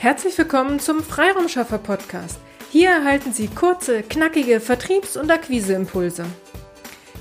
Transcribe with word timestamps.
Herzlich 0.00 0.38
willkommen 0.38 0.80
zum 0.80 1.02
Freiraumschaffer 1.02 1.76
Podcast. 1.76 2.38
Hier 2.72 2.88
erhalten 2.88 3.34
Sie 3.34 3.48
kurze, 3.48 4.02
knackige 4.02 4.58
Vertriebs- 4.58 5.18
und 5.18 5.30
Akquiseimpulse. 5.30 6.24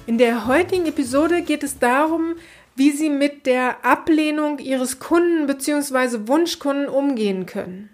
In 0.08 0.18
der 0.18 0.48
heutigen 0.48 0.86
Episode 0.86 1.42
geht 1.42 1.64
es 1.64 1.80
darum, 1.80 2.36
wie 2.78 2.92
Sie 2.92 3.10
mit 3.10 3.46
der 3.46 3.84
Ablehnung 3.84 4.60
Ihres 4.60 5.00
Kunden 5.00 5.46
bzw. 5.46 6.30
Wunschkunden 6.30 6.88
umgehen 6.88 7.46
können. 7.46 7.90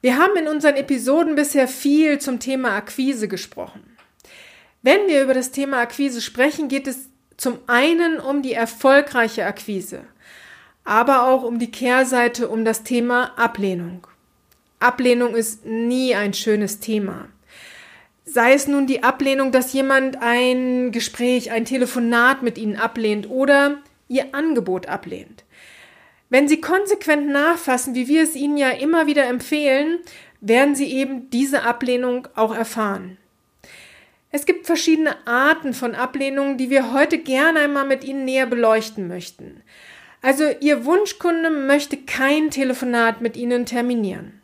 Wir 0.00 0.16
haben 0.16 0.36
in 0.36 0.48
unseren 0.48 0.76
Episoden 0.76 1.34
bisher 1.34 1.68
viel 1.68 2.18
zum 2.18 2.40
Thema 2.40 2.70
Akquise 2.76 3.28
gesprochen. 3.28 3.94
Wenn 4.80 5.06
wir 5.06 5.22
über 5.22 5.34
das 5.34 5.50
Thema 5.50 5.80
Akquise 5.80 6.22
sprechen, 6.22 6.68
geht 6.68 6.86
es 6.86 7.10
zum 7.36 7.58
einen 7.66 8.20
um 8.20 8.40
die 8.40 8.54
erfolgreiche 8.54 9.44
Akquise 9.44 10.04
aber 10.84 11.28
auch 11.28 11.42
um 11.42 11.58
die 11.58 11.70
Kehrseite, 11.70 12.48
um 12.48 12.64
das 12.64 12.82
Thema 12.82 13.38
Ablehnung. 13.38 14.06
Ablehnung 14.78 15.34
ist 15.34 15.66
nie 15.66 16.14
ein 16.14 16.32
schönes 16.32 16.80
Thema. 16.80 17.28
Sei 18.24 18.52
es 18.54 18.66
nun 18.66 18.86
die 18.86 19.02
Ablehnung, 19.02 19.52
dass 19.52 19.72
jemand 19.72 20.22
ein 20.22 20.92
Gespräch, 20.92 21.50
ein 21.50 21.64
Telefonat 21.64 22.42
mit 22.42 22.58
Ihnen 22.58 22.76
ablehnt 22.76 23.28
oder 23.28 23.78
Ihr 24.08 24.34
Angebot 24.34 24.86
ablehnt. 24.86 25.44
Wenn 26.28 26.46
Sie 26.46 26.60
konsequent 26.60 27.28
nachfassen, 27.28 27.94
wie 27.94 28.06
wir 28.06 28.22
es 28.22 28.36
Ihnen 28.36 28.56
ja 28.56 28.70
immer 28.70 29.06
wieder 29.06 29.26
empfehlen, 29.26 29.98
werden 30.40 30.74
Sie 30.74 30.92
eben 30.92 31.28
diese 31.30 31.64
Ablehnung 31.64 32.28
auch 32.36 32.54
erfahren. 32.54 33.18
Es 34.30 34.46
gibt 34.46 34.66
verschiedene 34.66 35.26
Arten 35.26 35.74
von 35.74 35.96
Ablehnungen, 35.96 36.56
die 36.56 36.70
wir 36.70 36.92
heute 36.92 37.18
gerne 37.18 37.60
einmal 37.60 37.84
mit 37.84 38.04
Ihnen 38.04 38.24
näher 38.24 38.46
beleuchten 38.46 39.08
möchten. 39.08 39.62
Also 40.22 40.44
Ihr 40.60 40.84
Wunschkunde 40.84 41.50
möchte 41.50 41.96
kein 41.96 42.50
Telefonat 42.50 43.20
mit 43.20 43.36
Ihnen 43.36 43.66
terminieren. 43.66 44.40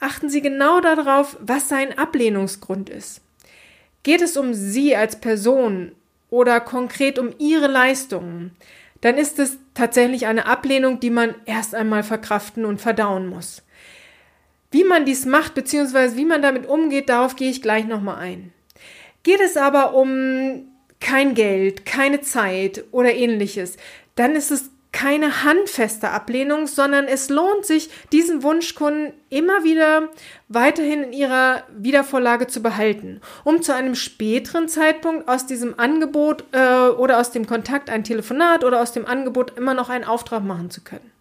Achten 0.00 0.28
Sie 0.28 0.42
genau 0.42 0.80
darauf, 0.80 1.36
was 1.40 1.68
sein 1.68 1.96
Ablehnungsgrund 1.98 2.90
ist. 2.90 3.20
Geht 4.02 4.22
es 4.22 4.36
um 4.36 4.54
Sie 4.54 4.96
als 4.96 5.20
Person 5.20 5.92
oder 6.30 6.60
konkret 6.60 7.18
um 7.18 7.30
Ihre 7.38 7.66
Leistungen, 7.66 8.52
dann 9.00 9.16
ist 9.16 9.38
es 9.38 9.58
tatsächlich 9.74 10.26
eine 10.26 10.46
Ablehnung, 10.46 11.00
die 11.00 11.10
man 11.10 11.34
erst 11.46 11.74
einmal 11.74 12.02
verkraften 12.02 12.64
und 12.64 12.80
verdauen 12.80 13.28
muss. 13.28 13.62
Wie 14.70 14.84
man 14.84 15.04
dies 15.04 15.24
macht 15.24 15.54
bzw. 15.54 16.16
wie 16.16 16.24
man 16.24 16.42
damit 16.42 16.66
umgeht, 16.66 17.08
darauf 17.08 17.36
gehe 17.36 17.50
ich 17.50 17.62
gleich 17.62 17.86
nochmal 17.86 18.16
ein. 18.16 18.52
Geht 19.22 19.40
es 19.40 19.56
aber 19.56 19.94
um 19.94 20.66
kein 21.00 21.34
Geld, 21.34 21.86
keine 21.86 22.20
Zeit 22.20 22.84
oder 22.90 23.14
ähnliches, 23.14 23.76
dann 24.16 24.34
ist 24.34 24.50
es 24.50 24.70
keine 24.98 25.44
handfeste 25.44 26.10
Ablehnung, 26.10 26.66
sondern 26.66 27.06
es 27.06 27.28
lohnt 27.28 27.64
sich, 27.64 27.88
diesen 28.10 28.42
Wunschkunden 28.42 29.12
immer 29.30 29.62
wieder 29.62 30.08
weiterhin 30.48 31.04
in 31.04 31.12
ihrer 31.12 31.62
Wiedervorlage 31.72 32.48
zu 32.48 32.62
behalten, 32.62 33.20
um 33.44 33.62
zu 33.62 33.72
einem 33.72 33.94
späteren 33.94 34.66
Zeitpunkt 34.66 35.28
aus 35.28 35.46
diesem 35.46 35.78
Angebot 35.78 36.42
äh, 36.50 36.88
oder 36.88 37.20
aus 37.20 37.30
dem 37.30 37.46
Kontakt 37.46 37.90
ein 37.90 38.02
Telefonat 38.02 38.64
oder 38.64 38.82
aus 38.82 38.90
dem 38.90 39.06
Angebot 39.06 39.56
immer 39.56 39.72
noch 39.72 39.88
einen 39.88 40.02
Auftrag 40.02 40.42
machen 40.42 40.68
zu 40.68 40.80
können. 40.80 41.12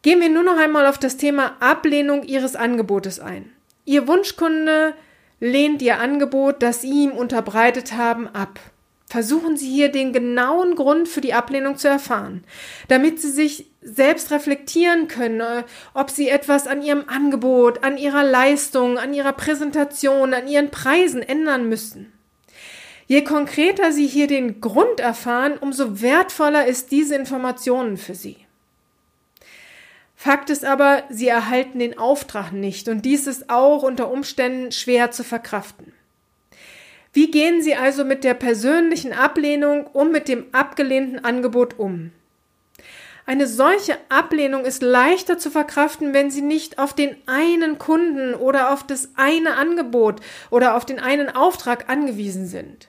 Gehen 0.00 0.22
wir 0.22 0.30
nur 0.30 0.42
noch 0.42 0.56
einmal 0.56 0.86
auf 0.86 0.96
das 0.96 1.18
Thema 1.18 1.54
Ablehnung 1.60 2.22
Ihres 2.22 2.56
Angebotes 2.56 3.20
ein. 3.20 3.52
Ihr 3.84 4.08
Wunschkunde 4.08 4.94
lehnt 5.38 5.82
Ihr 5.82 6.00
Angebot, 6.00 6.62
das 6.62 6.80
Sie 6.80 7.04
ihm 7.04 7.10
unterbreitet 7.10 7.92
haben, 7.92 8.26
ab. 8.26 8.58
Versuchen 9.10 9.56
Sie 9.56 9.70
hier 9.70 9.90
den 9.90 10.12
genauen 10.12 10.74
Grund 10.74 11.08
für 11.08 11.22
die 11.22 11.32
Ablehnung 11.32 11.78
zu 11.78 11.88
erfahren, 11.88 12.44
damit 12.88 13.20
Sie 13.20 13.30
sich 13.30 13.66
selbst 13.80 14.30
reflektieren 14.30 15.08
können, 15.08 15.40
äh, 15.40 15.64
ob 15.94 16.10
Sie 16.10 16.28
etwas 16.28 16.66
an 16.66 16.82
Ihrem 16.82 17.08
Angebot, 17.08 17.84
an 17.84 17.96
Ihrer 17.96 18.22
Leistung, 18.22 18.98
an 18.98 19.14
Ihrer 19.14 19.32
Präsentation, 19.32 20.34
an 20.34 20.46
Ihren 20.46 20.70
Preisen 20.70 21.22
ändern 21.22 21.70
müssen. 21.70 22.12
Je 23.06 23.24
konkreter 23.24 23.92
Sie 23.92 24.06
hier 24.06 24.26
den 24.26 24.60
Grund 24.60 25.00
erfahren, 25.00 25.56
umso 25.58 26.02
wertvoller 26.02 26.66
ist 26.66 26.90
diese 26.92 27.14
Informationen 27.14 27.96
für 27.96 28.14
Sie. 28.14 28.36
Fakt 30.14 30.50
ist 30.50 30.66
aber, 30.66 31.04
Sie 31.08 31.28
erhalten 31.28 31.78
den 31.78 31.96
Auftrag 31.96 32.52
nicht 32.52 32.88
und 32.88 33.06
dies 33.06 33.26
ist 33.26 33.48
auch 33.48 33.82
unter 33.82 34.10
Umständen 34.10 34.70
schwer 34.72 35.10
zu 35.12 35.24
verkraften. 35.24 35.94
Wie 37.18 37.32
gehen 37.32 37.62
Sie 37.62 37.74
also 37.74 38.04
mit 38.04 38.22
der 38.22 38.34
persönlichen 38.34 39.12
Ablehnung 39.12 39.88
und 39.88 40.12
mit 40.12 40.28
dem 40.28 40.46
abgelehnten 40.52 41.24
Angebot 41.24 41.76
um? 41.76 42.12
Eine 43.26 43.48
solche 43.48 43.96
Ablehnung 44.08 44.64
ist 44.64 44.82
leichter 44.82 45.36
zu 45.36 45.50
verkraften, 45.50 46.14
wenn 46.14 46.30
Sie 46.30 46.42
nicht 46.42 46.78
auf 46.78 46.94
den 46.94 47.16
einen 47.26 47.76
Kunden 47.76 48.34
oder 48.36 48.72
auf 48.72 48.86
das 48.86 49.08
eine 49.16 49.56
Angebot 49.56 50.20
oder 50.50 50.76
auf 50.76 50.86
den 50.86 51.00
einen 51.00 51.28
Auftrag 51.28 51.90
angewiesen 51.90 52.46
sind. 52.46 52.86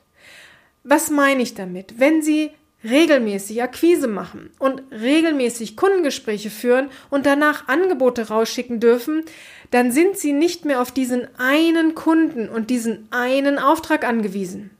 Was 0.83 1.09
meine 1.09 1.41
ich 1.41 1.55
damit? 1.55 1.99
Wenn 1.99 2.21
Sie 2.21 2.51
regelmäßig 2.83 3.61
Akquise 3.61 4.07
machen 4.07 4.51
und 4.59 4.83
regelmäßig 4.91 5.75
Kundengespräche 5.75 6.49
führen 6.49 6.89
und 7.09 7.25
danach 7.25 7.67
Angebote 7.67 8.29
rausschicken 8.29 8.79
dürfen, 8.79 9.23
dann 9.71 9.91
sind 9.91 10.17
sie 10.17 10.33
nicht 10.33 10.65
mehr 10.65 10.81
auf 10.81 10.91
diesen 10.91 11.27
einen 11.37 11.95
Kunden 11.95 12.49
und 12.49 12.69
diesen 12.69 13.07
einen 13.11 13.59
Auftrag 13.59 14.07
angewiesen. 14.07 14.71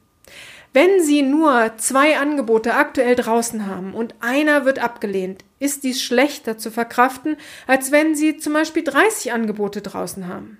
Wenn 0.71 1.01
Sie 1.01 1.23
nur 1.23 1.71
zwei 1.77 2.19
Angebote 2.19 2.75
aktuell 2.75 3.15
draußen 3.15 3.65
haben 3.65 3.95
und 3.95 4.13
einer 4.19 4.65
wird 4.65 4.77
abgelehnt, 4.77 5.43
ist 5.57 5.83
dies 5.83 6.01
schlechter 6.01 6.59
zu 6.59 6.69
verkraften, 6.69 7.37
als 7.65 7.91
wenn 7.91 8.13
Sie 8.13 8.37
zum 8.37 8.53
Beispiel 8.53 8.83
30 8.83 9.33
Angebote 9.33 9.81
draußen 9.81 10.27
haben. 10.27 10.59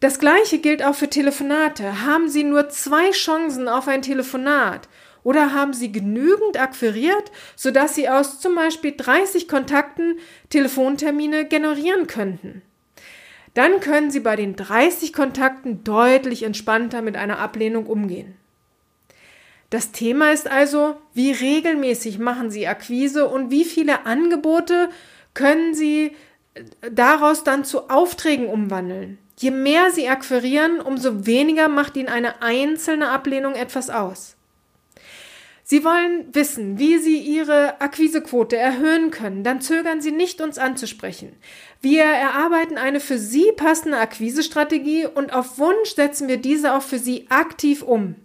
Das 0.00 0.18
gleiche 0.18 0.58
gilt 0.58 0.84
auch 0.84 0.94
für 0.94 1.08
Telefonate. 1.08 2.02
Haben 2.04 2.28
Sie 2.28 2.44
nur 2.44 2.68
zwei 2.68 3.10
Chancen 3.12 3.68
auf 3.68 3.88
ein 3.88 4.02
Telefonat 4.02 4.86
oder 5.24 5.52
haben 5.52 5.72
Sie 5.72 5.90
genügend 5.90 6.60
akquiriert, 6.60 7.32
sodass 7.56 7.96
Sie 7.96 8.08
aus 8.08 8.38
zum 8.38 8.54
Beispiel 8.54 8.94
30 8.96 9.48
Kontakten 9.48 10.18
Telefontermine 10.50 11.46
generieren 11.46 12.06
könnten? 12.06 12.62
Dann 13.54 13.80
können 13.80 14.10
Sie 14.10 14.20
bei 14.20 14.36
den 14.36 14.54
30 14.54 15.12
Kontakten 15.12 15.82
deutlich 15.82 16.42
entspannter 16.42 17.02
mit 17.02 17.16
einer 17.16 17.38
Ablehnung 17.38 17.86
umgehen. 17.86 18.36
Das 19.70 19.90
Thema 19.90 20.30
ist 20.30 20.48
also, 20.48 20.96
wie 21.14 21.32
regelmäßig 21.32 22.18
machen 22.18 22.50
Sie 22.50 22.68
Akquise 22.68 23.28
und 23.28 23.50
wie 23.50 23.64
viele 23.64 24.06
Angebote 24.06 24.90
können 25.32 25.74
Sie 25.74 26.12
äh, 26.54 26.62
daraus 26.92 27.42
dann 27.42 27.64
zu 27.64 27.90
Aufträgen 27.90 28.46
umwandeln. 28.46 29.18
Je 29.36 29.50
mehr 29.50 29.90
Sie 29.90 30.08
akquirieren, 30.08 30.80
umso 30.80 31.26
weniger 31.26 31.68
macht 31.68 31.96
Ihnen 31.96 32.08
eine 32.08 32.40
einzelne 32.42 33.08
Ablehnung 33.08 33.54
etwas 33.54 33.90
aus. 33.90 34.36
Sie 35.66 35.82
wollen 35.82 36.26
wissen, 36.34 36.78
wie 36.78 36.98
Sie 36.98 37.16
Ihre 37.16 37.80
Akquisequote 37.80 38.54
erhöhen 38.54 39.10
können, 39.10 39.44
dann 39.44 39.62
zögern 39.62 40.02
Sie 40.02 40.12
nicht, 40.12 40.42
uns 40.42 40.58
anzusprechen. 40.58 41.32
Wir 41.80 42.04
erarbeiten 42.04 42.76
eine 42.76 43.00
für 43.00 43.16
Sie 43.16 43.50
passende 43.56 43.96
Akquisestrategie 43.96 45.06
und 45.06 45.32
auf 45.32 45.58
Wunsch 45.58 45.94
setzen 45.96 46.28
wir 46.28 46.36
diese 46.36 46.74
auch 46.74 46.82
für 46.82 46.98
Sie 46.98 47.28
aktiv 47.30 47.82
um. 47.82 48.16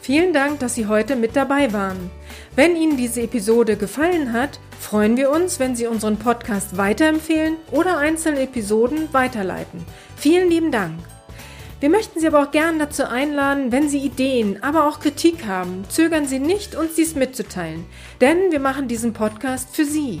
Vielen 0.00 0.32
Dank, 0.32 0.60
dass 0.60 0.74
Sie 0.74 0.86
heute 0.86 1.16
mit 1.16 1.36
dabei 1.36 1.72
waren. 1.72 2.10
Wenn 2.56 2.74
Ihnen 2.74 2.96
diese 2.96 3.22
Episode 3.22 3.76
gefallen 3.76 4.32
hat, 4.32 4.58
freuen 4.80 5.16
wir 5.16 5.30
uns, 5.30 5.60
wenn 5.60 5.76
Sie 5.76 5.86
unseren 5.86 6.18
Podcast 6.18 6.76
weiterempfehlen 6.76 7.56
oder 7.70 7.98
einzelne 7.98 8.40
Episoden 8.40 9.12
weiterleiten. 9.12 9.84
Vielen 10.16 10.48
lieben 10.48 10.72
Dank. 10.72 10.98
Wir 11.80 11.90
möchten 11.90 12.20
Sie 12.20 12.26
aber 12.26 12.42
auch 12.42 12.50
gern 12.50 12.78
dazu 12.78 13.06
einladen, 13.06 13.72
wenn 13.72 13.88
Sie 13.88 14.00
Ideen, 14.00 14.62
aber 14.62 14.86
auch 14.86 15.00
Kritik 15.00 15.46
haben, 15.46 15.84
zögern 15.88 16.26
Sie 16.26 16.38
nicht, 16.38 16.74
uns 16.74 16.94
dies 16.94 17.14
mitzuteilen, 17.14 17.86
denn 18.20 18.50
wir 18.50 18.60
machen 18.60 18.86
diesen 18.86 19.12
Podcast 19.12 19.74
für 19.74 19.84
Sie. 19.84 20.20